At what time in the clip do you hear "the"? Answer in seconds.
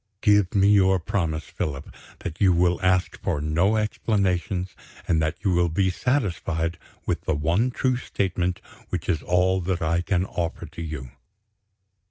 7.25-7.35